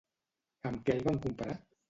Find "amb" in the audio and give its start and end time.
0.71-0.81